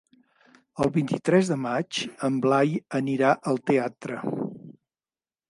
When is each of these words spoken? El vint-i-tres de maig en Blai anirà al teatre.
El 0.85 0.89
vint-i-tres 0.95 1.51
de 1.51 1.57
maig 1.65 1.99
en 2.29 2.41
Blai 2.47 2.73
anirà 3.01 3.35
al 3.53 3.61
teatre. 3.73 4.21